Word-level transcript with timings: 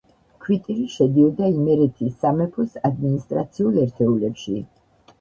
ქვიტირი 0.45 0.85
შედიოდა 0.93 1.51
იმერეთის 1.59 2.17
სამეფოს 2.25 2.77
ადმინისტრაციულ 2.91 3.81
ერთეულებში 3.87 4.61